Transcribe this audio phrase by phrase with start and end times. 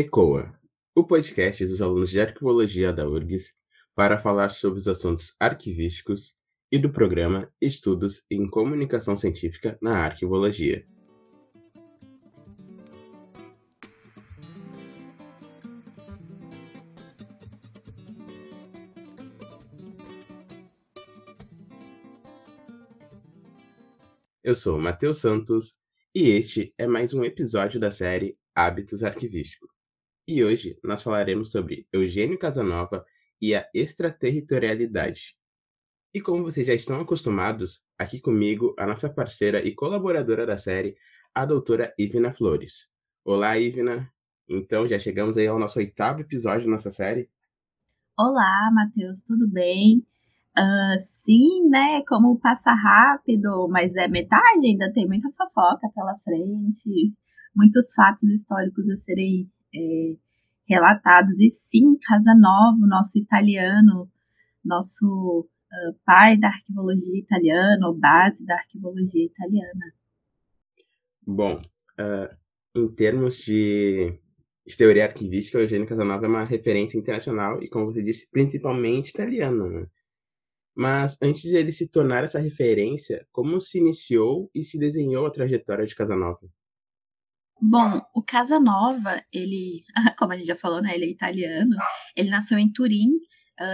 [0.00, 0.56] ECOA,
[0.94, 3.52] o podcast dos alunos de arquivologia da URGS
[3.96, 6.36] para falar sobre os assuntos arquivísticos
[6.70, 10.86] e do programa Estudos em Comunicação Científica na Arquivologia.
[24.44, 25.74] Eu sou Matheus Santos
[26.14, 29.77] e este é mais um episódio da série Hábitos Arquivísticos.
[30.30, 33.02] E hoje nós falaremos sobre Eugênio Casanova
[33.40, 35.34] e a extraterritorialidade.
[36.12, 40.98] E como vocês já estão acostumados, aqui comigo a nossa parceira e colaboradora da série,
[41.34, 42.90] a doutora Ivna Flores.
[43.24, 44.12] Olá, Ivna.
[44.46, 47.30] Então, já chegamos aí ao nosso oitavo episódio da nossa série.
[48.18, 50.06] Olá, Matheus, tudo bem?
[50.58, 52.02] Uh, sim, né?
[52.06, 57.14] Como passa rápido, mas é metade, ainda tem muita fofoca pela frente,
[57.56, 60.16] muitos fatos históricos a serem é,
[60.68, 61.40] relatados.
[61.40, 64.10] E sim, Casanova, nosso italiano,
[64.64, 69.94] nosso uh, pai da arquivologia italiana, ou base da arquivologia italiana.
[71.26, 72.36] Bom, uh,
[72.74, 74.18] em termos de,
[74.66, 79.68] de teoria arquivística, Eugênio Casanova é uma referência internacional e, como você disse, principalmente italiana.
[79.68, 79.86] Né?
[80.74, 85.30] Mas antes de ele se tornar essa referência, como se iniciou e se desenhou a
[85.30, 86.48] trajetória de Casanova?
[87.60, 89.82] Bom, o Casanova, ele,
[90.18, 91.76] como a gente já falou, né, ele é italiano.
[92.16, 93.10] Ele nasceu em Turim,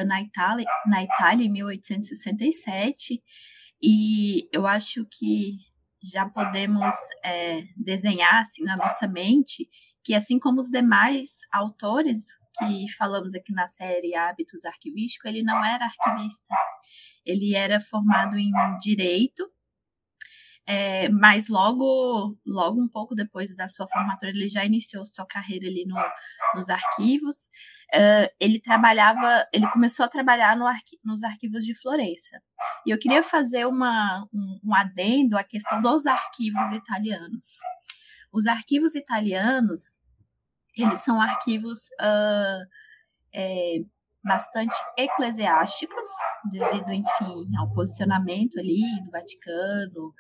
[0.07, 3.23] na Itália, na Itália em 1867.
[3.83, 5.57] E eu acho que
[6.03, 9.69] já podemos é, desenhar assim na nossa mente
[10.05, 12.27] que assim como os demais autores
[12.59, 16.55] que falamos aqui na série Hábitos Arquivísticos, ele não era arquivista.
[17.25, 19.51] Ele era formado em Direito,
[20.67, 25.67] é, mas logo, logo um pouco depois da sua formatura, ele já iniciou sua carreira
[25.67, 25.97] ali no,
[26.55, 27.51] nos arquivos.
[27.95, 32.43] Uh, ele trabalhava, ele começou a trabalhar no arqui, nos arquivos de Florença.
[32.87, 37.59] E eu queria fazer uma, um, um adendo à questão dos arquivos italianos.
[38.33, 40.01] Os arquivos italianos,
[40.77, 42.67] eles são arquivos uh,
[43.35, 43.85] é,
[44.25, 46.09] bastante eclesiásticos,
[46.51, 50.15] devido, enfim, ao posicionamento ali do Vaticano,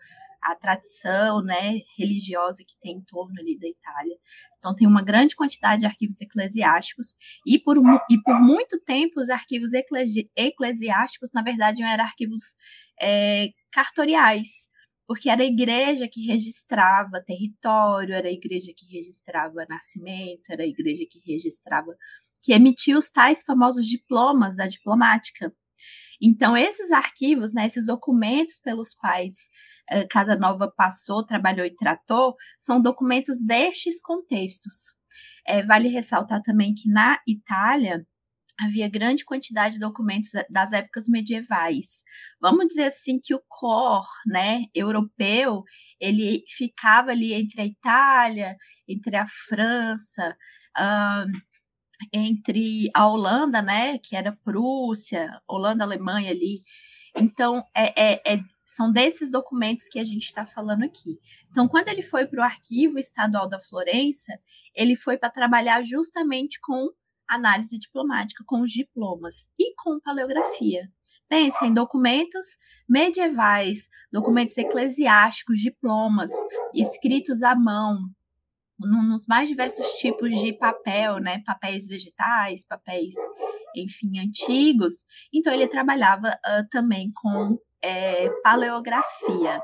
[0.44, 4.16] a tradição né, religiosa que tem em torno ali da Itália.
[4.58, 7.16] Então, tem uma grande quantidade de arquivos eclesiásticos,
[7.46, 7.78] e por,
[8.10, 12.40] e por muito tempo os arquivos eclesi eclesiásticos, na verdade, eram arquivos
[13.00, 14.68] é, cartoriais,
[15.06, 20.66] porque era a igreja que registrava território, era a igreja que registrava nascimento, era a
[20.66, 21.94] igreja que registrava,
[22.42, 25.52] que emitia os tais famosos diplomas da diplomática.
[26.20, 29.36] Então, esses arquivos, né, esses documentos pelos quais
[30.10, 34.94] Casa Nova passou, trabalhou e tratou, são documentos destes contextos.
[35.46, 38.06] É, vale ressaltar também que na Itália,
[38.60, 42.04] havia grande quantidade de documentos das épocas medievais.
[42.40, 45.64] Vamos dizer assim que o core, né, europeu,
[46.00, 48.56] ele ficava ali entre a Itália,
[48.88, 50.36] entre a França,
[52.12, 56.62] entre a Holanda, né, que era Prússia, Holanda, Alemanha ali.
[57.16, 58.40] Então, é, é, é
[58.74, 61.18] são desses documentos que a gente está falando aqui.
[61.50, 64.32] Então, quando ele foi para o Arquivo Estadual da Florença,
[64.74, 66.88] ele foi para trabalhar justamente com
[67.28, 70.90] análise diplomática com os diplomas e com paleografia.
[71.28, 72.46] Pense em documentos
[72.88, 76.32] medievais, documentos eclesiásticos, diplomas,
[76.74, 77.98] escritos à mão,
[78.78, 81.42] nos mais diversos tipos de papel, né?
[81.46, 83.14] Papéis vegetais, papéis,
[83.74, 85.04] enfim, antigos.
[85.32, 89.60] Então, ele trabalhava uh, também com é, paleografia.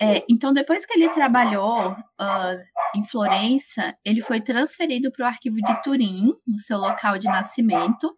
[0.00, 2.56] É, então, depois que ele trabalhou uh,
[2.94, 8.16] em Florença, ele foi transferido para o arquivo de Turim, no seu local de nascimento.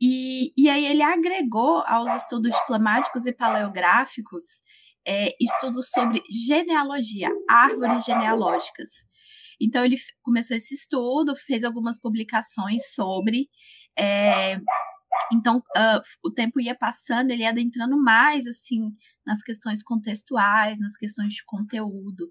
[0.00, 4.44] E, e aí ele agregou aos estudos diplomáticos e paleográficos
[5.04, 8.90] é, estudos sobre genealogia, árvores genealógicas.
[9.60, 13.48] Então ele começou esse estudo, fez algumas publicações sobre
[13.98, 14.60] é,
[15.32, 18.92] então, uh, o tempo ia passando, ele ia adentrando mais, assim,
[19.26, 22.24] nas questões contextuais, nas questões de conteúdo,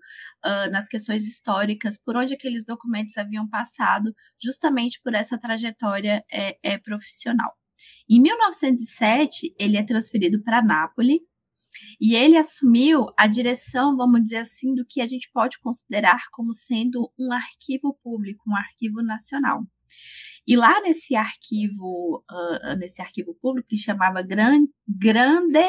[0.46, 6.58] uh, nas questões históricas, por onde aqueles documentos haviam passado, justamente por essa trajetória é,
[6.64, 7.54] é profissional.
[8.10, 11.22] Em 1907, ele é transferido para Nápoles,
[12.02, 16.54] e ele assumiu a direção, vamos dizer assim, do que a gente pode considerar como
[16.54, 19.64] sendo um arquivo público, um arquivo nacional.
[20.48, 25.60] E lá nesse arquivo, uh, nesse arquivo público que chamava Gran, Grande,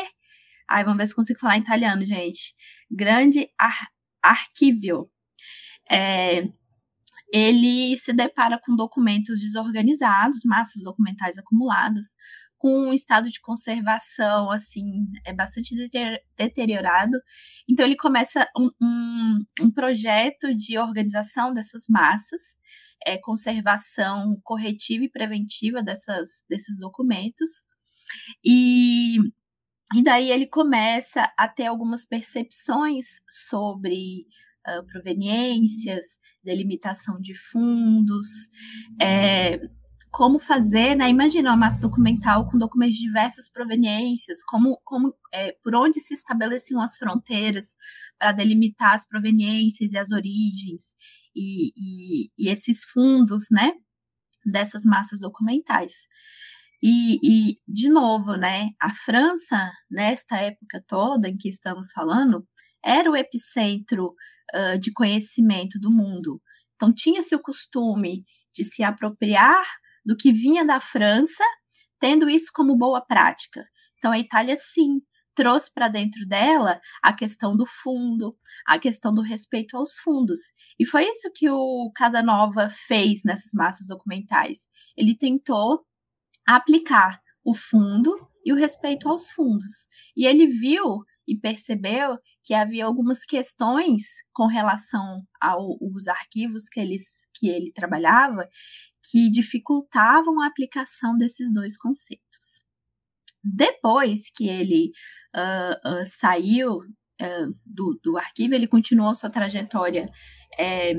[0.69, 2.55] ai, vamos ver se consigo falar em italiano, gente.
[2.89, 3.89] Grande Ar,
[4.23, 5.11] Arquivio.
[5.91, 6.49] É,
[7.33, 12.15] ele se depara com documentos desorganizados, massas documentais acumuladas,
[12.57, 15.75] com um estado de conservação assim é bastante
[16.37, 17.19] deteriorado.
[17.69, 22.57] Então ele começa um, um, um projeto de organização dessas massas,
[23.07, 27.63] é, conservação corretiva e preventiva dessas, desses documentos.
[28.45, 29.19] E,
[29.95, 34.27] e daí ele começa a ter algumas percepções sobre
[34.67, 38.27] uh, proveniências, delimitação de fundos,
[39.01, 39.61] é,
[40.11, 41.09] como fazer, né?
[41.09, 46.15] Imagina uma massa documental com documentos de diversas proveniências, como, como é, por onde se
[46.15, 47.77] estabeleciam as fronteiras
[48.19, 50.97] para delimitar as proveniências e as origens
[51.39, 53.73] e, e, e esses fundos, né?
[54.45, 56.07] Dessas massas documentais.
[56.83, 58.71] E, e, de novo, né?
[58.81, 62.47] A França, nesta época toda em que estamos falando,
[62.85, 64.15] era o epicentro
[64.55, 66.41] uh, de conhecimento do mundo.
[66.77, 68.25] Então, tinha-se o costume
[68.55, 69.65] de se apropriar
[70.05, 71.45] do que vinha da França,
[72.01, 73.65] tendo isso como boa prática.
[73.99, 75.01] Então a Itália sim
[75.39, 78.37] trouxe para dentro dela a questão do fundo,
[78.67, 80.41] a questão do respeito aos fundos.
[80.77, 84.69] E foi isso que o Casanova fez nessas massas documentais.
[84.97, 85.87] Ele tentou
[86.45, 89.87] aplicar o fundo e o respeito aos fundos.
[90.17, 96.97] E ele viu e percebeu que havia algumas questões com relação aos arquivos que ele,
[97.33, 98.49] que ele trabalhava
[99.09, 102.67] que dificultavam a aplicação desses dois conceitos.
[103.43, 104.91] Depois que ele
[105.35, 110.09] uh, uh, saiu uh, do, do, arquivo, ele continuou sua trajetória
[110.59, 110.95] é,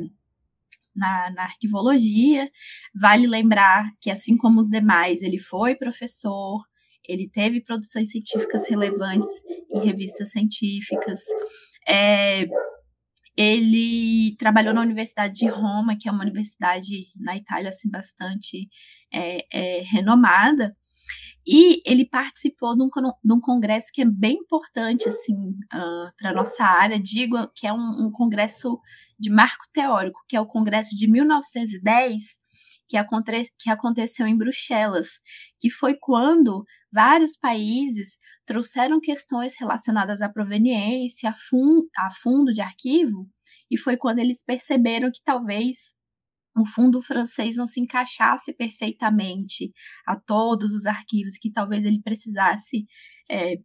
[0.96, 2.50] na, na, arquivologia.
[2.96, 6.62] Vale lembrar que, assim como os demais, ele foi professor,
[7.08, 9.30] ele teve produções científicas relevantes
[9.72, 11.22] em revistas científicas.
[11.88, 12.46] É,
[13.36, 18.68] ele trabalhou na Universidade de Roma, que é uma universidade na Itália assim bastante
[19.14, 20.76] é, é, renomada,
[21.46, 22.90] e ele participou de um,
[23.24, 27.74] de um, congresso que é bem importante assim uh, para nossa área, digo que é
[27.74, 28.80] um, um, congresso
[29.20, 32.40] de marco teórico, que é o congresso de 1910
[32.90, 35.20] que, aconte, que aconteceu em Bruxelas,
[35.60, 42.62] que foi quando vários países trouxeram questões relacionadas à proveniência, a, fun a fundo de
[42.62, 43.30] arquivo,
[43.70, 45.94] e foi quando eles perceberam que talvez
[46.62, 49.72] o fundo francês não se encaixasse perfeitamente
[50.06, 52.86] a todos os arquivos, que talvez ele precisasse
[53.30, 53.58] é,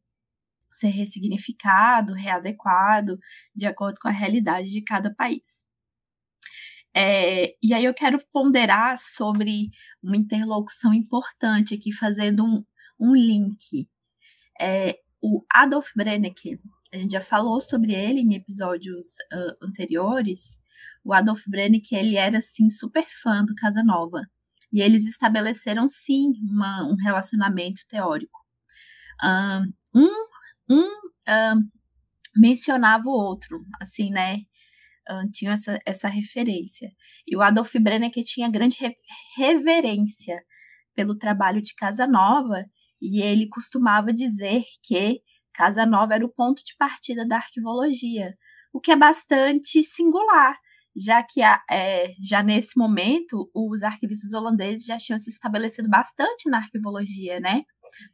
[0.72, 3.18] ser ressignificado, readequado,
[3.54, 5.64] de acordo com a realidade de cada país.
[6.96, 9.68] É, e aí eu quero ponderar sobre
[10.02, 12.64] uma interlocução importante aqui, fazendo um,
[13.00, 13.88] um link.
[14.60, 16.60] É, o Adolf Brennecke,
[16.92, 20.60] a gente já falou sobre ele em episódios uh, anteriores.
[21.04, 24.22] O Adolf Brennecke, ele era, assim, super fã do Casanova.
[24.72, 28.40] E eles estabeleceram, sim, uma, um relacionamento teórico.
[29.22, 29.72] Um,
[30.68, 31.60] um uh,
[32.36, 34.38] mencionava o outro, assim, né?
[35.08, 36.90] Uh, tinha essa, essa referência.
[37.26, 38.94] E o Adolf Brennecke tinha grande re
[39.36, 40.42] reverência
[40.94, 42.64] pelo trabalho de Casanova
[43.02, 45.20] e ele costumava dizer que
[45.52, 48.34] Casanova era o ponto de partida da arquivologia,
[48.72, 50.56] o que é bastante singular,
[50.96, 56.58] já que é, já nesse momento os arquivistas holandeses já tinham se estabelecido bastante na
[56.58, 57.62] arquivologia, né?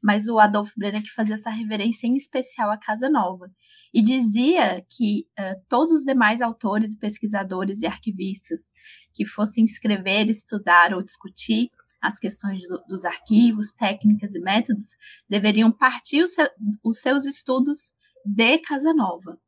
[0.02, 3.50] Mas o Adolf Brenner que fazia essa reverência em especial à Casanova
[3.92, 8.72] e dizia que uh, todos os demais autores, pesquisadores e arquivistas
[9.14, 11.70] que fossem escrever, estudar ou discutir
[12.00, 14.87] as questões do, dos arquivos, técnicas e métodos,
[15.28, 16.49] deveriam partir seu,
[16.82, 17.94] os seus estudos
[18.25, 19.38] de Casanova.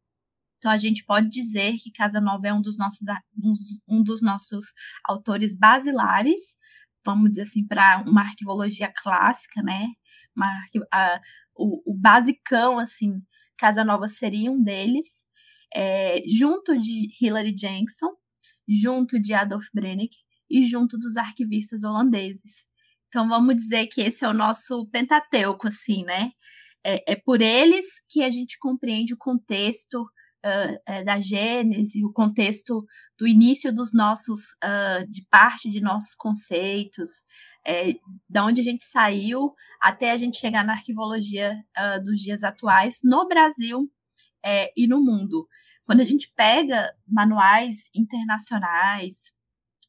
[0.62, 3.00] Então, a gente pode dizer que Casanova é um dos nossos,
[3.88, 4.66] um, dos nossos
[5.04, 6.56] autores basilares,
[7.04, 9.88] vamos dizer assim, para uma arquivologia clássica, né?
[10.36, 10.46] Uma,
[10.94, 11.20] a,
[11.56, 13.24] o, o basicão, assim,
[13.58, 15.26] Casanova seria um deles,
[15.74, 18.12] é, junto de Hilary Jackson,
[18.68, 20.14] junto de Adolf Brennick,
[20.48, 22.68] e junto dos arquivistas holandeses.
[23.08, 26.30] Então, vamos dizer que esse é o nosso pentateuco, assim, né?
[26.86, 30.06] É, é por eles que a gente compreende o contexto
[30.44, 32.84] uh, da Gênese, o contexto
[33.18, 37.10] do início dos nossos, uh, de parte de nossos conceitos,
[37.66, 37.94] é,
[38.28, 43.00] da onde a gente saiu até a gente chegar na arquivologia uh, dos dias atuais,
[43.04, 43.90] no Brasil
[44.44, 45.48] é, e no mundo.
[45.84, 49.32] Quando a gente pega manuais internacionais,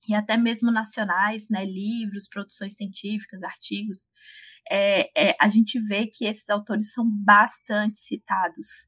[0.07, 4.07] e até mesmo nacionais, né, livros, produções científicas, artigos,
[4.69, 8.87] é, é, a gente vê que esses autores são bastante citados.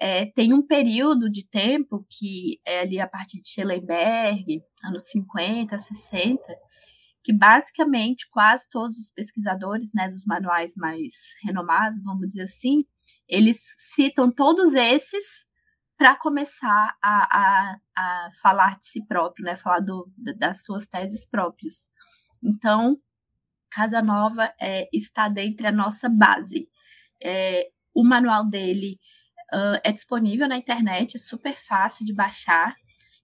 [0.00, 5.78] É, tem um período de tempo que é ali a partir de Schellenberg, anos 50,
[5.78, 6.42] 60,
[7.22, 12.84] que basicamente quase todos os pesquisadores né, dos manuais mais renomados, vamos dizer assim,
[13.28, 15.46] eles citam todos esses
[15.96, 21.24] para começar a, a, a, falar de si próprio, né, falar do, das suas teses
[21.24, 21.88] próprias.
[22.42, 22.98] Então,
[23.70, 26.68] Casa Nova é, está dentro da nossa base.
[27.22, 28.98] É, o manual dele
[29.54, 32.74] uh, é disponível na internet, é super fácil de baixar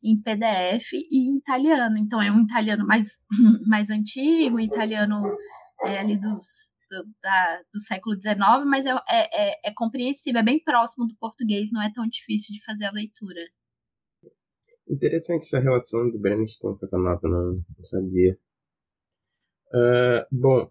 [0.03, 1.99] em PDF e em italiano.
[1.99, 3.19] Então, é um italiano mais,
[3.67, 5.23] mais antigo, italiano
[5.85, 10.45] é, ali dos, do, da, do século XIX, mas é, é, é, é compreensível, é
[10.45, 13.41] bem próximo do português, não é tão difícil de fazer a leitura.
[14.89, 18.37] Interessante essa relação do Brenner com Casanova, não, não sabia.
[19.73, 20.69] Uh, bom,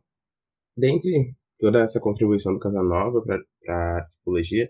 [0.75, 3.37] dentre toda essa contribuição do Casanova para
[3.69, 4.69] a tipologia,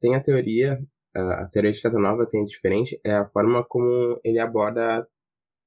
[0.00, 0.78] tem a teoria,
[1.14, 5.06] a, teoria de Casanova tem diferente, é a forma como ele aborda,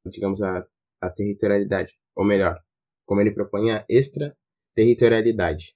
[0.05, 0.65] digamos, a,
[1.01, 2.59] a territorialidade, ou melhor,
[3.05, 5.75] como ele propõe a extraterritorialidade.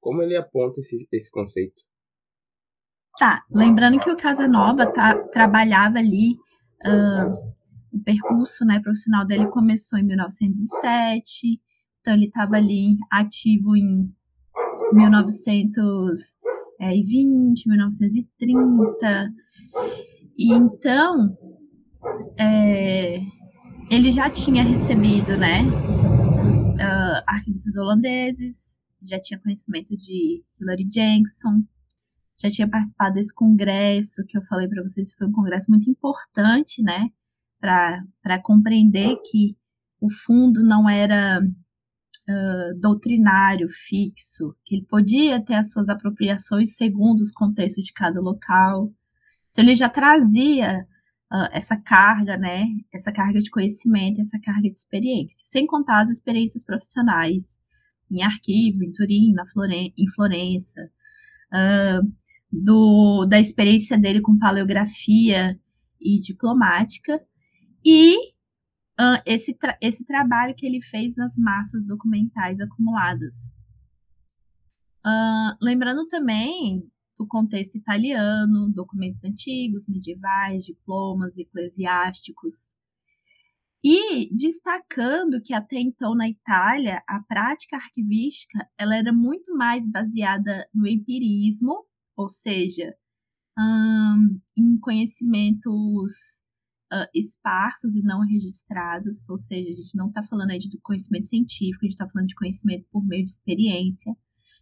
[0.00, 1.82] Como ele aponta esse, esse conceito?
[3.18, 6.34] Tá, lembrando que o Casanova tá, trabalhava ali
[6.86, 7.48] uh,
[7.92, 11.60] o percurso né, profissional dele começou em 1907,
[12.00, 14.14] então ele estava ali ativo em
[16.78, 19.32] 1920, 1930.
[20.36, 21.36] E então
[22.38, 23.20] é,
[23.90, 31.62] ele já tinha recebido né, uh, arquivistas holandeses, já tinha conhecimento de Hilary Jackson,
[32.40, 36.82] já tinha participado desse congresso que eu falei para vocês, foi um congresso muito importante,
[36.82, 37.10] né?
[37.60, 39.56] para compreender que
[40.00, 41.40] o fundo não era
[42.28, 48.20] uh, doutrinário, fixo, que ele podia ter as suas apropriações segundo os contextos de cada
[48.20, 48.92] local.
[49.50, 50.86] Então, ele já trazia
[51.32, 52.66] uh, essa carga, né?
[52.92, 57.58] Essa carga de conhecimento, essa carga de experiência, sem contar as experiências profissionais
[58.10, 59.44] em arquivo, em Turim, na
[59.96, 60.90] em Florença,
[61.52, 62.12] uh,
[62.50, 65.58] do, da experiência dele com paleografia
[66.00, 67.20] e diplomática,
[67.84, 68.16] e
[68.98, 73.52] uh, esse, tra esse trabalho que ele fez nas massas documentais acumuladas.
[75.06, 82.76] Uh, lembrando também do contexto italiano, documentos antigos, medievais, diplomas eclesiásticos.
[83.82, 90.68] E destacando que até então na Itália a prática arquivística ela era muito mais baseada
[90.74, 91.84] no empirismo,
[92.16, 92.94] ou seja,
[93.56, 96.42] um, em conhecimentos
[96.92, 101.26] uh, esparsos e não registrados, ou seja, a gente não está falando aí de conhecimento
[101.26, 104.14] científico, a gente está falando de conhecimento por meio de experiência.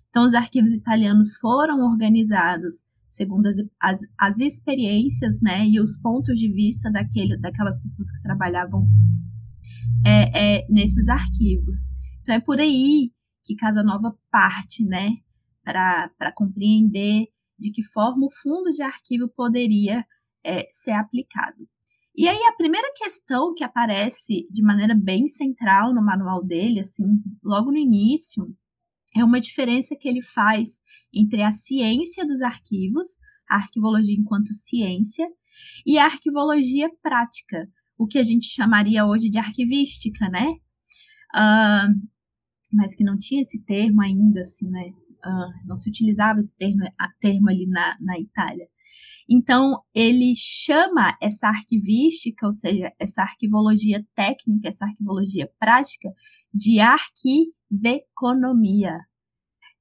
[0.08, 6.38] Então, os arquivos italianos foram organizados segundo as, as, as experiências né, e os pontos
[6.38, 8.86] de vista daquele, daquelas pessoas que trabalhavam
[10.04, 11.88] é, é, nesses arquivos.
[12.20, 15.16] Então, é por aí que Casanova parte né,
[15.64, 17.26] para compreender
[17.58, 20.04] de que forma o fundo de arquivo poderia
[20.44, 21.66] é, ser aplicado.
[22.16, 27.04] E aí a primeira questão que aparece de maneira bem central no manual dele, assim,
[27.44, 28.46] logo no início,
[29.14, 30.80] é uma diferença que ele faz
[31.12, 33.18] entre a ciência dos arquivos,
[33.48, 35.26] a arquivologia enquanto ciência,
[35.86, 37.68] e a arquivologia prática,
[37.98, 40.52] o que a gente chamaria hoje de arquivística, né?
[41.34, 42.08] Uh,
[42.72, 44.90] mas que não tinha esse termo ainda, assim, né?
[45.24, 46.82] Uh, não se utilizava esse termo,
[47.20, 48.66] termo ali na, na Itália.
[49.28, 56.08] Então, ele chama essa arquivística, ou seja, essa arquivologia técnica, essa arquivologia prática,
[56.54, 59.00] de arquiveconomia.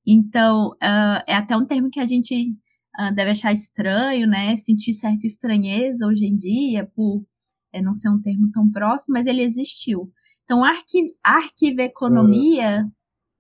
[0.05, 2.57] Então, uh, é até um termo que a gente
[2.99, 4.57] uh, deve achar estranho, né?
[4.57, 7.23] Sentir certa estranheza hoje em dia, por
[7.71, 10.11] é, não ser um termo tão próximo, mas ele existiu.
[10.43, 12.85] Então, arqui arquiveconomia.
[12.85, 12.91] Uh,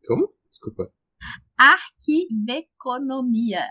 [0.07, 0.29] como?
[0.49, 0.91] Desculpa.
[1.57, 3.65] Arquiveconomia.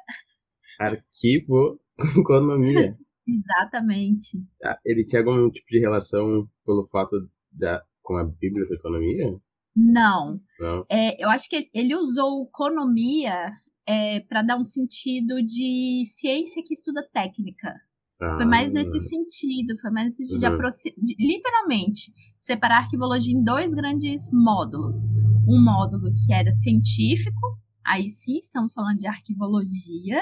[0.80, 1.78] Arquivo
[2.18, 2.96] economia.
[3.26, 4.38] Exatamente.
[4.62, 7.16] Ah, ele tinha algum tipo de relação pelo fato
[7.50, 9.34] da com a Bíblia da economia?
[9.74, 10.40] Não.
[10.60, 10.84] Não.
[10.90, 13.50] É, eu acho que ele usou economia
[13.86, 17.74] é, para dar um sentido de ciência que estuda técnica.
[18.20, 18.36] Ah.
[18.36, 20.58] Foi mais nesse sentido, foi mais nesse sentido uhum.
[20.58, 25.08] de, de literalmente separar a arquivologia em dois grandes módulos.
[25.48, 30.20] Um módulo que era científico, aí sim estamos falando de arquivologia,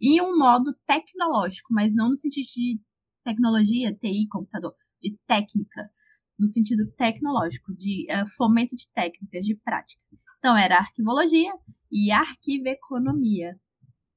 [0.00, 2.80] e um modo tecnológico, mas não no sentido de
[3.24, 5.90] tecnologia, TI, computador, de técnica,
[6.38, 10.02] no sentido tecnológico, de uh, fomento de técnicas, de prática.
[10.38, 11.52] Então, era arquivologia
[11.90, 13.56] e arquiveconomia.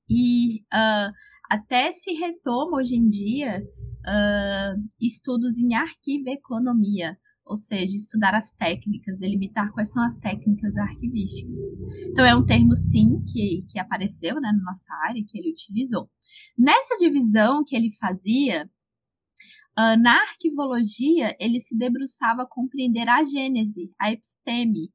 [0.10, 1.14] E uh,
[1.50, 9.20] Até se retoma hoje em dia uh, estudos em arquiveconomia, ou seja, estudar as técnicas,
[9.20, 11.62] delimitar quais são as técnicas arquivísticas.
[12.10, 16.10] Então, é um termo, sim, que, que apareceu né, na nossa área, que ele utilizou.
[16.58, 18.66] Nessa divisão que ele fazia,
[19.78, 24.86] uh, na arquivologia, ele se debruçava a compreender a gênese, a episteme,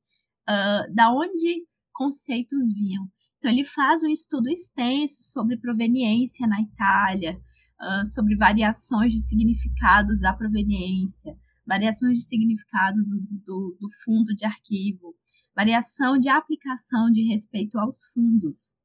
[0.49, 3.09] uh, da onde conceitos vinham.
[3.39, 7.41] Então, ele faz um estudo extenso sobre proveniência na Itália,
[7.81, 11.39] uh, sobre variações de significados da proveniência,
[11.71, 13.07] variações de significados
[13.47, 15.15] do, do fundo de arquivo,
[15.55, 18.77] variação de aplicação de respeito aos fundos.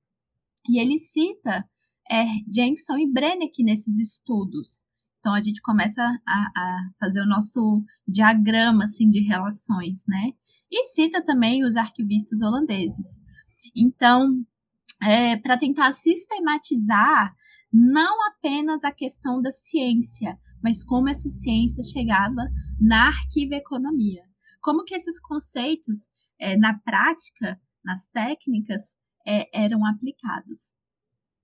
[0.70, 1.68] E ele cita
[2.12, 4.86] é, e Brenneck nesses estudos.
[5.20, 10.34] Então a gente começa a, a, fazer o nosso diagrama assim de relações, né?
[10.72, 13.20] E cita também os arquivistas holandeses.
[13.75, 14.46] Então,
[15.01, 17.36] é, para tentar sistematizar
[17.77, 22.41] não apenas a questão da ciência, mas como essa ciência chegava
[22.79, 24.24] na arquiveconomia.
[24.62, 28.96] Como que esses conceitos, é, na prática, nas técnicas,
[29.27, 30.74] é, eram aplicados.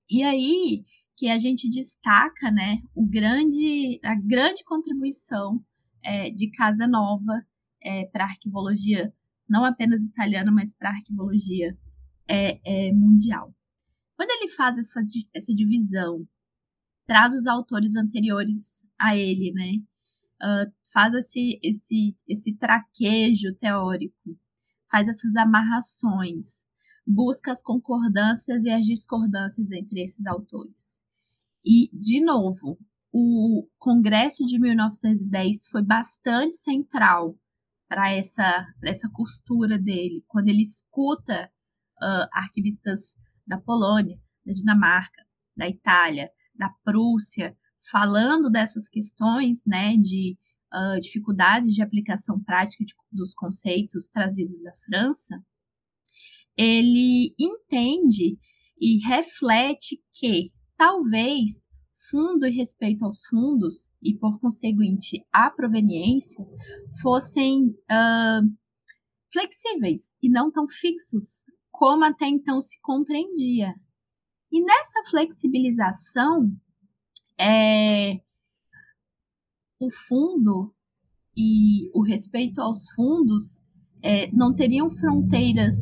[0.10, 0.86] E aí
[1.18, 5.62] que a gente destaca né, o grande, a grande contribuição
[6.02, 7.46] é, de Casa Nova
[7.84, 9.14] é, para a arquivologia,
[9.50, 11.78] não apenas italiana, mas para a arquivologia
[12.26, 13.54] é, é, mundial.
[14.22, 15.02] Quando ele faz essa,
[15.34, 16.28] essa divisão
[17.08, 19.84] traz os autores anteriores a ele, né?
[20.40, 24.38] Uh, faz esse, esse, esse traquejo teórico,
[24.92, 26.68] faz essas amarrações,
[27.04, 31.04] busca as concordâncias e as discordâncias entre esses autores.
[31.66, 32.78] E, de novo,
[33.12, 37.36] o Congresso de 1910 foi bastante central
[37.90, 41.52] para essa, essa costura dele, quando ele escuta
[41.98, 47.56] uh, arquivistas da Polônia, da Dinamarca, da Itália, da Prússia,
[47.92, 50.38] falando dessas questões, né, de
[50.74, 55.44] uh, dificuldades de aplicação prática de, dos conceitos trazidos da França,
[56.56, 58.38] ele entende
[58.80, 61.68] e reflete que talvez
[62.10, 66.46] fundo e respeito aos fundos e por conseguinte a proveniência
[67.02, 68.58] fossem uh,
[69.32, 71.46] flexíveis e não tão fixos
[71.82, 73.74] como até então se compreendia.
[74.52, 76.56] E nessa flexibilização,
[77.40, 78.22] é,
[79.80, 80.76] o fundo
[81.36, 83.64] e o respeito aos fundos
[84.04, 85.74] é, não teriam fronteiras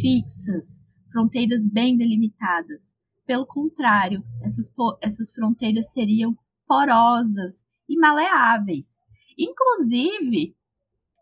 [0.00, 2.94] fixas, fronteiras bem delimitadas.
[3.26, 6.34] Pelo contrário, essas, essas fronteiras seriam
[6.66, 9.04] porosas e maleáveis.
[9.36, 10.56] Inclusive,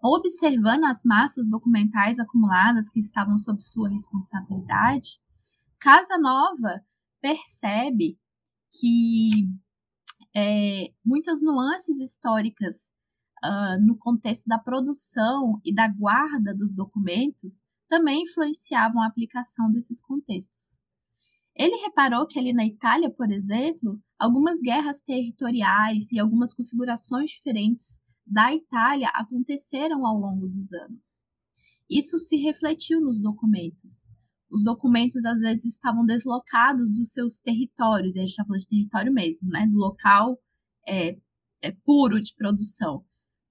[0.03, 5.21] observando as massas documentais acumuladas que estavam sob sua responsabilidade,
[5.79, 6.83] Casa Nova
[7.21, 8.19] percebe
[8.81, 9.49] que
[10.35, 12.93] é, muitas nuances históricas
[13.45, 20.01] uh, no contexto da produção e da guarda dos documentos também influenciavam a aplicação desses
[20.01, 20.81] contextos.
[21.55, 28.01] Ele reparou que ali na Itália, por exemplo, algumas guerras territoriais e algumas configurações diferentes
[28.27, 31.27] da Itália aconteceram ao longo dos anos.
[31.91, 34.09] Isso se refletiu nos documentos
[34.53, 38.69] os documentos às vezes estavam deslocados dos seus territórios, e a gente está falando de
[38.69, 39.67] território mesmo, né?
[39.67, 40.39] Do local
[40.87, 41.17] é,
[41.63, 43.03] é, puro de produção.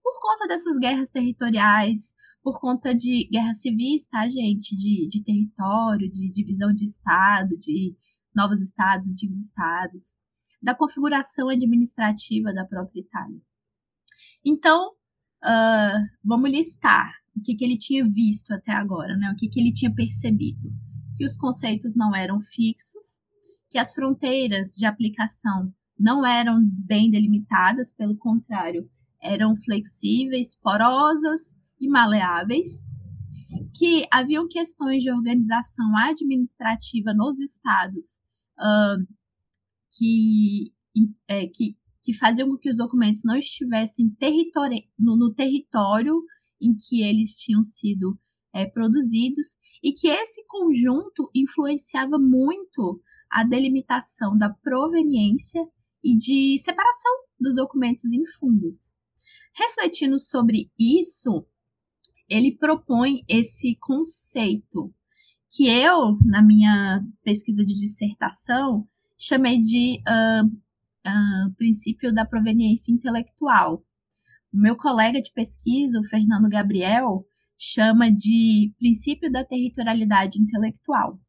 [0.04, 4.76] Por conta dessas guerras territoriais, por conta de guerras civis, tá, gente?
[4.76, 7.96] De, de território, de divisão de estado, de
[8.36, 10.20] novos estados, antigos estados,
[10.62, 13.42] da configuração administrativa da própria Itália.
[14.46, 14.92] Então,
[15.44, 19.32] uh, vamos listar o que, que ele tinha visto até agora, né?
[19.32, 20.70] O que, que ele tinha percebido
[21.16, 23.22] que os conceitos não eram fixos,
[23.70, 28.90] que as fronteiras de aplicação não eram bem delimitadas, pelo contrário,
[29.22, 32.86] eram flexíveis, porosas e maleáveis,
[33.78, 38.22] que haviam questões de organização administrativa nos estados
[38.58, 39.06] uh,
[39.98, 40.74] que,
[41.28, 44.16] é, que, que faziam com que os documentos não estivessem
[44.98, 46.24] no, no território
[46.60, 48.18] em que eles tinham sido
[48.54, 55.62] é, produzidos e que esse conjunto influenciava muito a delimitação da proveniência
[56.04, 58.94] e de separação dos documentos em fundos.
[59.56, 61.46] Refletindo sobre isso,
[62.30, 64.94] ele propõe esse conceito
[65.50, 68.88] que eu, na minha pesquisa de dissertação,
[69.18, 70.62] chamei de uh,
[71.06, 73.84] uh, princípio da proveniência intelectual.
[74.54, 77.26] O meu colega de pesquisa, o Fernando Gabriel,
[77.58, 81.20] chama de princípio da territorialidade intelectual.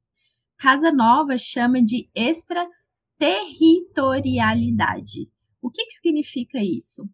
[0.59, 2.83] Casa Nova chama de extraterritorialidade
[3.23, 5.31] territorialidade.
[5.61, 7.09] O que, que significa isso?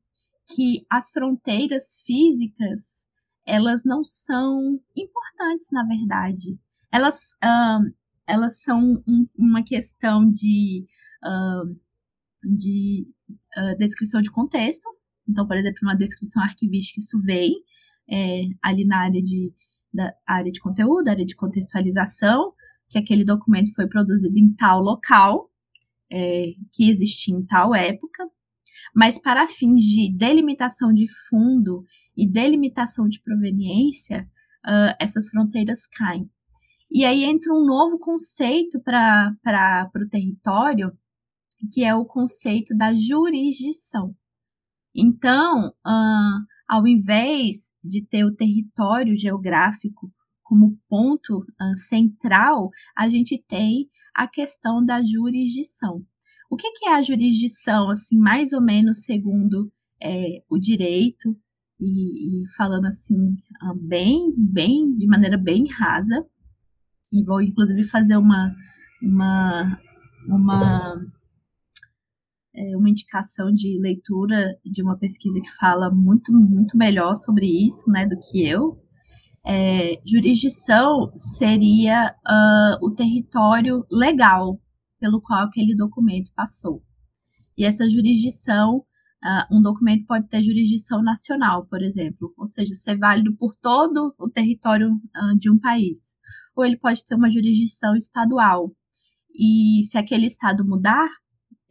[0.55, 3.07] Que as fronteiras físicas
[3.47, 6.59] elas não são importantes, na verdade.
[6.91, 7.95] Elas, uh,
[8.27, 10.87] elas são um, uma questão de,
[11.25, 11.77] uh,
[12.43, 13.07] de
[13.57, 14.89] uh, descrição de contexto.
[15.29, 17.53] Então, por exemplo, numa descrição arquivística, isso vem
[18.11, 19.53] é, ali na área de,
[19.93, 22.53] da área de conteúdo, área de contextualização,
[22.89, 25.51] que aquele documento foi produzido em tal local,
[26.11, 28.25] é, que existia em tal época,
[28.95, 31.85] mas para fins de delimitação de fundo
[32.17, 34.29] e delimitação de proveniência,
[34.67, 36.29] uh, essas fronteiras caem.
[36.91, 40.91] E aí entra um novo conceito para o território,
[41.73, 44.15] que é o conceito da jurisdição.
[44.95, 53.43] Então, uh, ao invés de ter o território geográfico como ponto uh, central, a gente
[53.47, 56.03] tem a questão da jurisdição.
[56.51, 59.71] O que, que é a jurisdição, assim, mais ou menos segundo
[60.03, 61.37] é, o direito
[61.81, 66.25] e, e falando assim uh, bem, bem, de maneira bem rasa.
[67.13, 68.55] E vou inclusive fazer uma
[69.03, 69.81] uma
[70.27, 71.07] uma
[72.59, 77.89] é, uma indicação de leitura de uma pesquisa que fala muito muito melhor sobre isso,
[77.89, 78.83] né, do que eu.
[79.47, 84.61] É, jurisdição seria uh, o território legal
[84.99, 86.83] pelo qual aquele documento passou.
[87.57, 92.99] E essa jurisdição, uh, um documento pode ter jurisdição nacional, por exemplo, ou seja, ser
[92.99, 96.17] válido por todo o território uh, de um país.
[96.57, 98.73] Ou ele pode ter uma jurisdição estadual.
[99.35, 101.09] E se aquele estado mudar,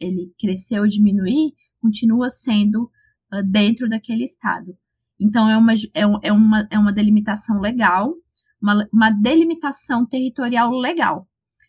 [0.00, 2.84] ele crescer ou diminuir, continua sendo
[3.32, 4.76] uh, dentro daquele estado.
[5.20, 8.14] Então, é uma, é, é uma, é uma delimitação legal,
[8.60, 11.26] uma, uma delimitação territorial legal.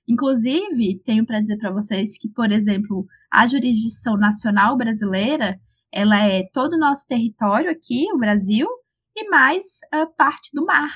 [0.08, 5.60] Inclusive, tenho para dizer para vocês que, por exemplo, a jurisdição nacional brasileira,
[5.92, 8.68] ela é todo o nosso território aqui, o Brasil,
[9.16, 10.92] e mais a parte do mar.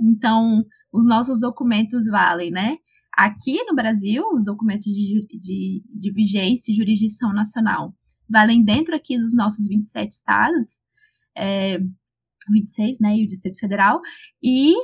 [0.00, 2.76] Então, os nossos documentos valem, né?
[3.16, 7.94] Aqui no Brasil, os documentos de, de, de vigência e jurisdição nacional
[8.28, 10.80] valem dentro aqui dos nossos 27 estados,
[11.36, 11.78] é,
[12.50, 14.00] 26, né, e o Distrito Federal,
[14.42, 14.74] e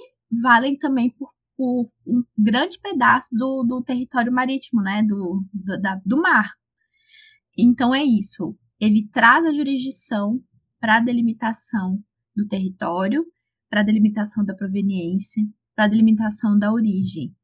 [0.42, 6.00] valem também por por um grande pedaço do, do território marítimo, né, do, do, da,
[6.06, 6.54] do mar.
[7.54, 8.56] Então é isso.
[8.80, 10.42] Ele traz a jurisdição
[10.80, 12.02] para a delimitação
[12.34, 13.26] do território,
[13.68, 15.44] para a delimitação da proveniência,
[15.76, 17.36] para a delimitação da origem.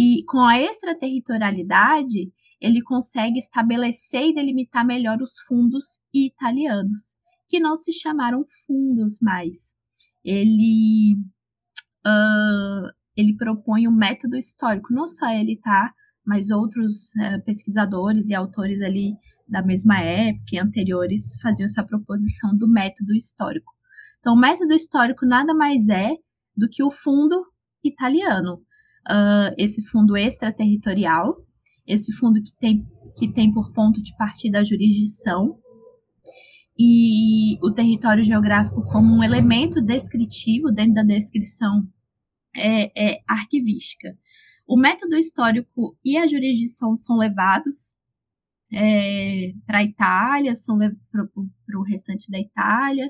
[0.00, 7.16] E com a extraterritorialidade, ele consegue estabelecer e delimitar melhor os fundos italianos,
[7.48, 9.74] que não se chamaram fundos mais.
[10.24, 11.16] Ele
[12.06, 14.94] uh, ele propõe um método histórico.
[14.94, 15.92] Não só ele, tá?
[16.24, 19.16] Mas outros é, pesquisadores e autores ali
[19.48, 23.72] da mesma época e anteriores faziam essa proposição do método histórico.
[24.20, 26.10] Então, o método histórico nada mais é
[26.56, 27.44] do que o fundo
[27.82, 28.58] italiano,
[29.08, 31.36] uh, esse fundo extraterritorial,
[31.86, 35.58] esse fundo que tem, que tem por ponto de partida a jurisdição,
[36.78, 41.82] e o território geográfico como um elemento descritivo dentro da descrição
[42.56, 44.16] é, é arquivística.
[44.66, 47.94] O método histórico e a jurisdição são levados
[48.72, 50.76] é, para a Itália, são
[51.10, 53.06] para o restante da Itália.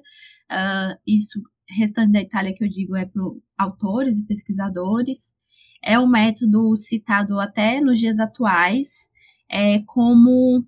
[0.51, 3.23] Uh, isso, restante da Itália que eu digo é para
[3.59, 5.35] autores e pesquisadores.
[5.83, 9.09] É um método citado até nos dias atuais
[9.51, 10.65] é, como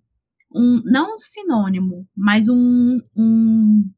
[0.54, 3.90] um, não um sinônimo, mas um, um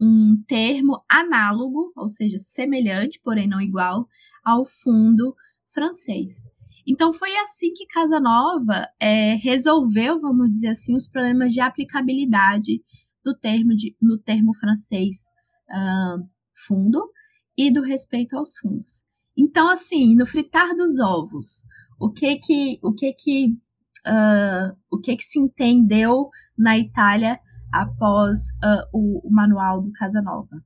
[0.00, 4.06] um termo análogo, ou seja, semelhante, porém não igual,
[4.44, 5.34] ao fundo
[5.66, 6.46] francês.
[6.86, 12.80] Então foi assim que Casanova é, resolveu, vamos dizer assim, os problemas de aplicabilidade
[13.24, 15.26] do termo de, no termo francês
[15.68, 17.10] uh, fundo
[17.56, 19.04] e do respeito aos fundos.
[19.38, 21.64] Então, assim, no fritar dos ovos,
[22.00, 23.56] o que que o que que
[24.04, 27.38] uh, o que que se entendeu na Itália
[27.72, 30.60] após uh, o, o, manual do Casanova,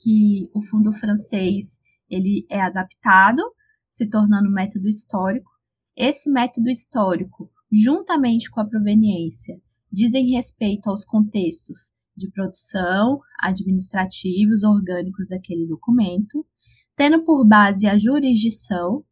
[0.00, 3.42] que o fundo francês ele é adaptado,
[3.90, 5.50] se tornando método histórico.
[5.96, 15.30] Esse método histórico, juntamente com a proveniência, dizem respeito aos contextos de produção, administrativos, orgânicos
[15.30, 16.46] daquele documento,
[17.00, 19.02] tendo por base a jurisdição,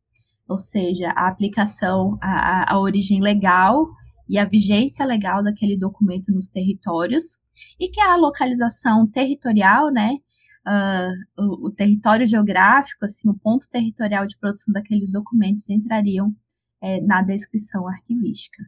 [0.46, 3.88] ou seja, a aplicação, a, a origem legal
[4.29, 7.38] e a vigência legal daquele documento nos territórios,
[7.81, 10.18] e que a localização territorial, né,
[10.66, 16.37] uh, o, o, território geográfico, assim, o ponto territorial de produção daqueles documentos entrariam
[16.83, 18.62] é, na descrição arquivística.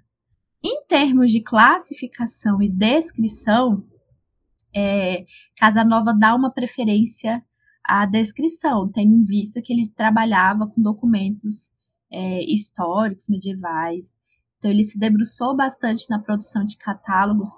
[0.65, 3.85] Em termos de classificação e descrição,
[4.75, 5.27] é,
[5.59, 7.45] Casanova dá uma preferência
[7.85, 11.71] à descrição, tendo em vista que ele trabalhava com documentos
[12.11, 14.17] é, históricos, medievais.
[14.59, 17.51] Então, ele se debruçou bastante na produção de catálogos,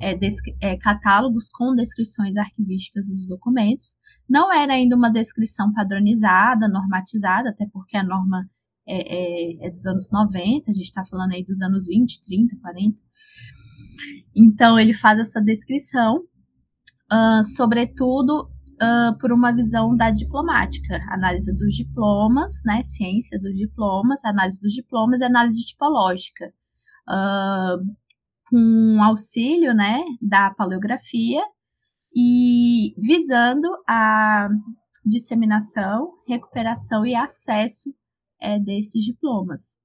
[0.00, 0.18] é,
[0.60, 3.96] é, catálogos com descrições arquivísticas dos documentos.
[4.28, 8.48] Não era ainda uma descrição padronizada, normatizada, até porque a norma
[8.86, 12.56] é, é, é dos anos 90, a gente está falando aí dos anos 20, 30,
[12.60, 13.02] 40.
[14.34, 16.22] Então, ele faz essa descrição,
[17.12, 18.48] uh, sobretudo
[18.82, 24.72] uh, por uma visão da diplomática, análise dos diplomas, né, ciência dos diplomas, análise dos
[24.72, 26.52] diplomas e análise tipológica,
[27.08, 27.78] uh,
[28.48, 31.42] com auxílio, né, da paleografia
[32.14, 34.48] e visando a
[35.04, 37.94] disseminação, recuperação e acesso
[38.40, 39.78] é, desses diplomas.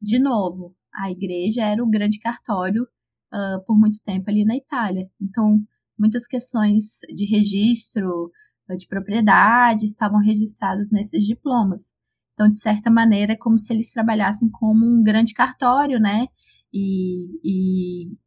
[0.00, 2.84] De novo, a igreja era o grande cartório
[3.32, 5.08] uh, por muito tempo ali na Itália.
[5.20, 5.60] Então,
[5.98, 8.30] muitas questões de registro
[8.76, 11.94] de propriedade estavam registrados nesses diplomas.
[12.32, 16.26] Então, de certa maneira, é como se eles trabalhassem como um grande cartório, né?
[16.72, 18.18] E, e,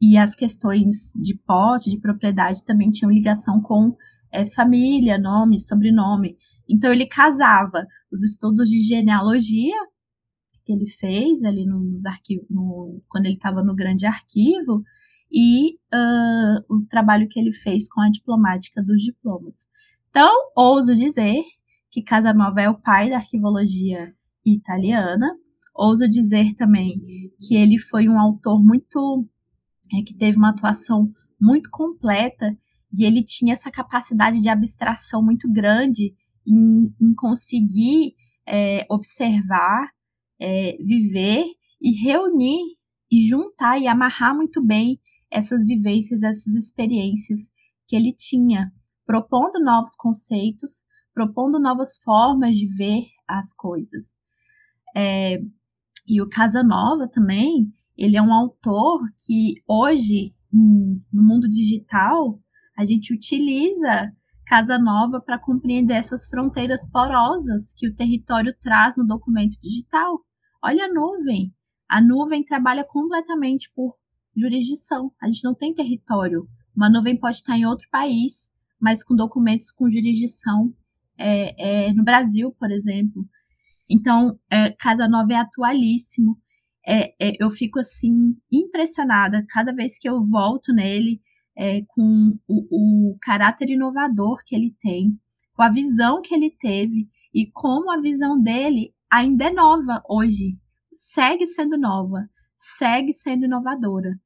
[0.00, 3.96] e as questões de posse, de propriedade também tinham ligação com
[4.30, 6.36] é, família, nome, sobrenome.
[6.68, 9.74] Então, ele casava os estudos de genealogia
[10.64, 14.84] que ele fez ali nos arquivos, no, quando ele estava no grande arquivo,
[15.30, 19.66] e uh, o trabalho que ele fez com a diplomática dos diplomas.
[20.10, 21.42] Então, ouso dizer
[21.90, 24.12] que Casanova é o pai da arquivologia
[24.44, 25.28] italiana.
[25.74, 27.00] Ouso dizer também
[27.40, 29.26] que ele foi um autor muito
[29.92, 32.56] é, que teve uma atuação muito completa
[32.92, 36.14] e ele tinha essa capacidade de abstração muito grande
[36.46, 38.14] em, em conseguir
[38.46, 39.90] é, observar,
[40.40, 41.44] é, viver
[41.80, 42.60] e reunir
[43.10, 47.48] e juntar e amarrar muito bem essas vivências, essas experiências
[47.86, 48.72] que ele tinha,
[49.06, 54.16] propondo novos conceitos, propondo novas formas de ver as coisas.
[54.96, 55.40] É,
[56.06, 62.40] e o Casanova também, ele é um autor que hoje, no mundo digital,
[62.76, 64.12] a gente utiliza
[64.46, 70.18] Casanova para compreender essas fronteiras porosas que o território traz no documento digital.
[70.62, 71.54] Olha a nuvem.
[71.88, 73.96] A nuvem trabalha completamente por
[74.40, 75.12] jurisdição.
[75.20, 76.48] A gente não tem território.
[76.74, 78.50] Uma nuvem pode estar em outro país,
[78.80, 80.74] mas com documentos com jurisdição
[81.18, 83.26] é, é, no Brasil, por exemplo.
[83.88, 86.38] Então, é, Casanova é atualíssimo.
[86.86, 91.20] É, é, eu fico assim impressionada cada vez que eu volto nele
[91.56, 95.18] é, com o, o caráter inovador que ele tem,
[95.52, 100.56] com a visão que ele teve e como a visão dele ainda é nova hoje,
[100.94, 102.28] segue sendo nova
[102.60, 104.20] segue sendo inovadora.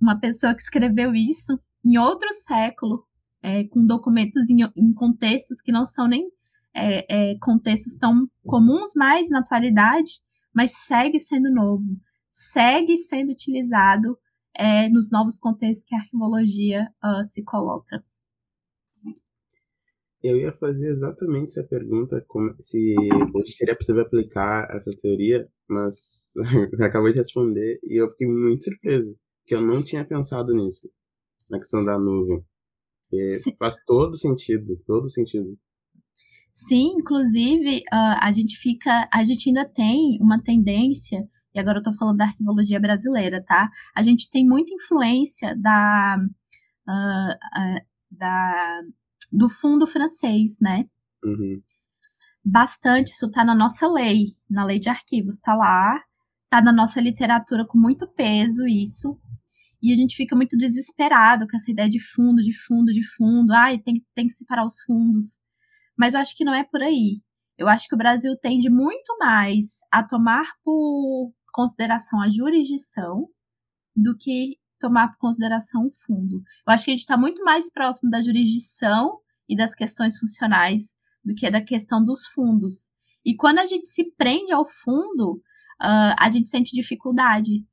[0.00, 3.04] Uma, pessoa, que escreveu isso em outro século,
[3.42, 6.28] é, com documentos em, em, contextos que não são nem
[6.74, 10.12] é, é, contextos tão comuns mais na atualidade,
[10.54, 11.84] mas segue sendo novo,
[12.30, 14.18] segue sendo utilizado
[14.54, 18.04] é, nos novos contextos que a arquivologia uh, se coloca.
[20.22, 22.24] Eu ia fazer exatamente essa pergunta,
[22.60, 22.94] se
[23.34, 26.32] hoje seria possível aplicar essa teoria, mas
[26.70, 30.88] você acabou de responder e eu fiquei muito surpreso, que eu não tinha pensado nisso,
[31.50, 32.44] na questão da nuvem.
[33.58, 35.58] faz todo sentido, todo sentido.
[36.50, 41.82] Sim, inclusive, uh, a gente fica, a gente ainda tem uma tendência, e agora eu
[41.82, 43.70] tô falando da arquivologia brasileira, tá?
[43.94, 46.18] A gente tem muita influência da,
[46.88, 48.82] uh, uh, da
[49.32, 50.84] do fundo francês, né?
[51.24, 51.62] Uhum.
[52.44, 56.02] Bastante, isso tá na nossa lei, na lei de arquivos, tá lá,
[56.50, 59.18] tá na nossa literatura com muito peso isso.
[59.80, 63.52] E a gente fica muito desesperado com essa ideia de fundo, de fundo, de fundo.
[63.52, 65.40] Ai, tem, tem que separar os fundos.
[65.96, 67.20] Mas eu acho que não é por aí.
[67.58, 73.28] Eu acho que o Brasil tende muito mais a tomar por consideração a jurisdição
[73.94, 76.42] do que tomar por consideração o fundo.
[76.66, 80.94] Eu acho que a gente está muito mais próximo da jurisdição e das questões funcionais
[81.24, 82.90] do que da questão dos fundos.
[83.24, 85.40] E quando a gente se prende ao fundo,
[85.80, 87.64] uh, a gente sente dificuldade.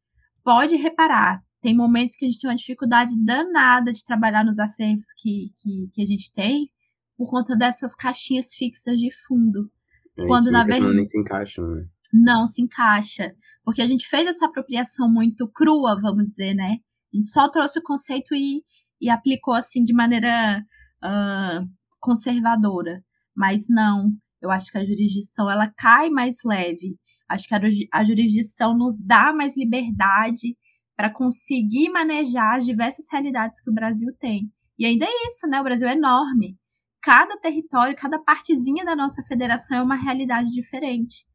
[0.44, 5.08] Pode reparar, tem momentos que a gente tem uma dificuldade danada de trabalhar nos acervos
[5.18, 6.70] que, que, que a gente tem
[7.18, 9.70] por conta dessas caixinhas fixas de fundo.
[10.18, 11.86] É, quando na verdade nem se encaixam, né?
[12.14, 16.78] Não se encaixa, porque a gente fez essa apropriação muito crua, vamos dizer, né?
[17.14, 18.64] A gente só trouxe o conceito e,
[19.02, 20.64] e aplicou assim de maneira
[21.04, 23.04] uh, conservadora.
[23.40, 26.98] Mas não, Eu acho que a jurisdição ela cai mais leve.
[27.28, 27.60] Acho que a,
[27.94, 30.58] a jurisdição nos dá mais liberdade
[30.96, 34.52] para conseguir manejar as diversas realidades que o Brasil tem.
[34.78, 35.60] E ainda é isso, né?
[35.60, 36.58] O Brasil é enorme.
[37.02, 41.26] Cada território, cada partezinha da nossa federação é uma realidade diferente.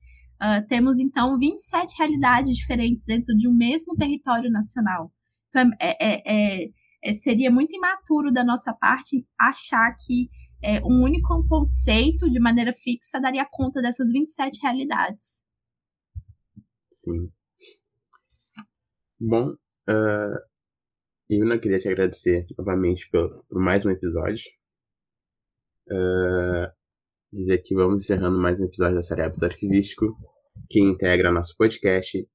[0.43, 5.11] Uh, temos, então, 27 realidades diferentes dentro de um mesmo território nacional.
[5.49, 6.71] Então, é, é, é,
[7.03, 10.29] é seria muito imaturo da nossa parte achar que
[10.65, 15.45] é, um único conceito, de maneira fixa, daria conta dessas 27 realidades.
[16.91, 17.31] Sim.
[19.21, 20.39] Bom, uh,
[21.29, 24.45] eu não queria te agradecer novamente por, por mais um episódio.
[25.87, 26.73] Uh,
[27.31, 30.17] dizer que vamos encerrando mais um episódio da série Arquivístico,
[30.71, 32.27] que integra nosso podcast,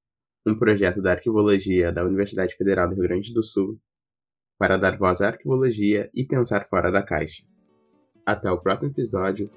[0.46, 3.80] um projeto da arquivologia da Universidade Federal do Rio Grande do Sul,
[4.60, 7.44] para dar voz à arquivologia e pensar fora da caixa.
[8.30, 9.50] Até o próximo episódio.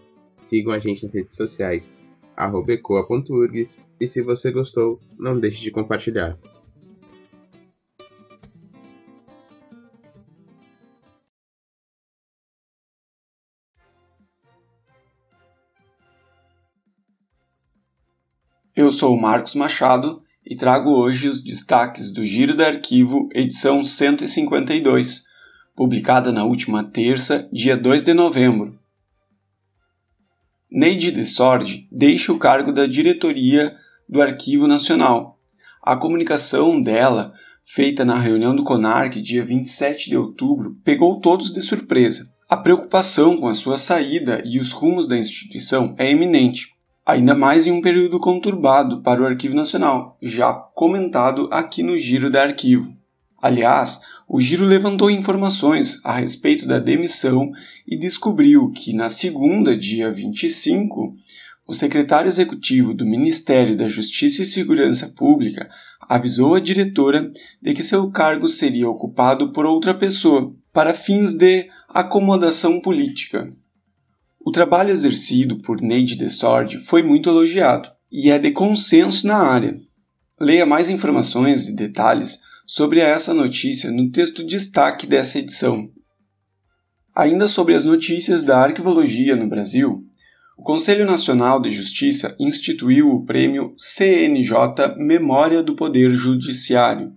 [0.42, 1.92] Sigam a gente nas redes sociais,
[2.34, 6.38] ecoa.urgs, e se você gostou, não deixe de compartilhar.
[18.74, 23.84] Eu sou o Marcos Machado e trago hoje os destaques do Giro do Arquivo, edição
[23.84, 25.30] 152,
[25.74, 28.78] publicada na última terça, dia 2 de novembro.
[30.70, 33.76] Neide de Sorde deixa o cargo da diretoria
[34.08, 35.38] do Arquivo Nacional.
[35.82, 41.60] A comunicação dela, feita na reunião do CONARC dia 27 de outubro, pegou todos de
[41.60, 42.34] surpresa.
[42.48, 46.72] A preocupação com a sua saída e os rumos da instituição é eminente
[47.04, 52.30] ainda mais em um período conturbado para o Arquivo Nacional, já comentado aqui no Giro
[52.30, 52.96] da Arquivo.
[53.42, 57.50] Aliás, o Giro levantou informações a respeito da demissão
[57.84, 61.16] e descobriu que na segunda, dia 25,
[61.66, 65.68] o secretário executivo do Ministério da Justiça e Segurança Pública
[66.00, 71.68] avisou a diretora de que seu cargo seria ocupado por outra pessoa, para fins de
[71.88, 73.52] acomodação política.
[74.38, 79.80] O trabalho exercido por Neide Dessord foi muito elogiado e é de consenso na área.
[80.38, 85.90] Leia mais informações e detalhes sobre essa notícia no texto destaque dessa edição.
[87.14, 90.06] Ainda sobre as notícias da arquivologia no Brasil,
[90.56, 97.12] o Conselho Nacional de Justiça instituiu o prêmio CNJ Memória do Poder Judiciário.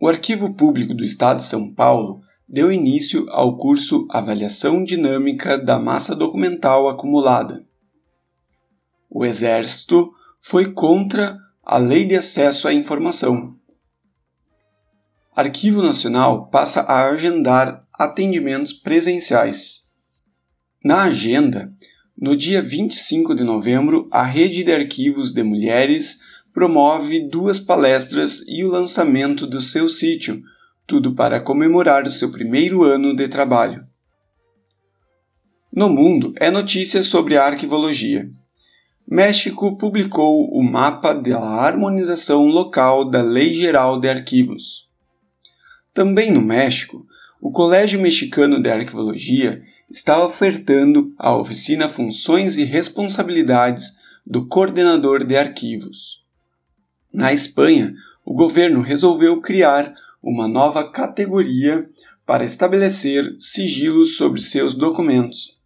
[0.00, 5.80] O Arquivo Público do Estado de São Paulo deu início ao curso Avaliação Dinâmica da
[5.80, 7.66] Massa Documental Acumulada.
[9.10, 13.58] O Exército foi contra a Lei de Acesso à Informação.
[15.34, 19.92] Arquivo Nacional passa a agendar atendimentos presenciais.
[20.84, 21.72] Na agenda,
[22.18, 26.20] no dia 25 de novembro, a Rede de Arquivos de Mulheres
[26.52, 30.42] promove duas palestras e o lançamento do seu sítio
[30.90, 33.80] tudo para comemorar o seu primeiro ano de trabalho.
[35.72, 38.28] No mundo é notícia sobre a arquivologia.
[39.06, 44.89] México publicou o mapa da harmonização local da Lei Geral de Arquivos.
[45.92, 47.06] Também no México,
[47.40, 55.36] o Colégio Mexicano de Arquivologia está ofertando a oficina Funções e Responsabilidades do Coordenador de
[55.36, 56.24] Arquivos.
[57.12, 61.88] Na Espanha, o governo resolveu criar uma nova categoria
[62.24, 65.58] para estabelecer sigilos sobre seus documentos.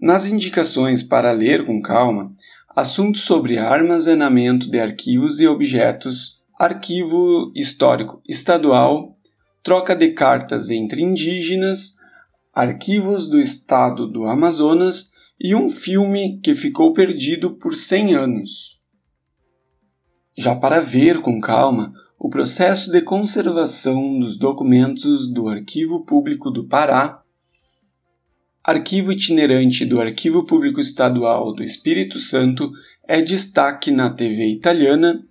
[0.00, 2.32] Nas indicações para ler com calma,
[2.74, 9.16] assuntos sobre armazenamento de arquivos e objetos, arquivo histórico estadual,
[9.64, 11.96] troca de cartas entre indígenas,
[12.54, 18.80] arquivos do estado do Amazonas e um filme que ficou perdido por 100 anos.
[20.38, 26.68] Já para ver com calma, o processo de conservação dos documentos do Arquivo Público do
[26.68, 27.24] Pará,
[28.62, 32.70] Arquivo itinerante do Arquivo Público Estadual do Espírito Santo
[33.02, 35.26] é destaque na TV italiana,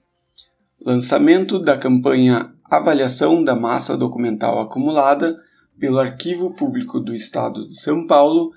[0.84, 5.38] lançamento da campanha Avaliação da Massa Documental Acumulada
[5.79, 8.51] pelo Arquivo Público do Estado de São Paulo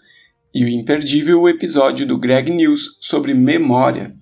[0.55, 4.15] e o imperdível episódio do Greg News sobre memória.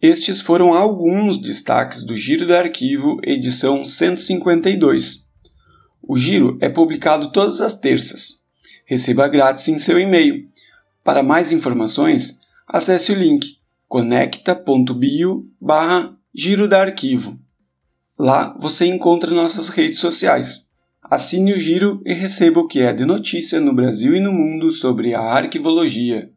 [0.00, 5.28] Estes foram alguns destaques do Giro do Arquivo, edição 152.
[6.02, 8.46] O Giro é publicado todas as terças.
[8.84, 10.48] Receba grátis em seu e-mail.
[11.02, 13.58] Para mais informações, acesse o link
[13.88, 17.36] conecta.bio barra Giro da Arquivo.
[18.16, 20.70] Lá você encontra nossas redes sociais.
[21.02, 24.70] Assine o giro e receba o que é de notícia no Brasil e no mundo
[24.70, 26.30] sobre a arquivologia.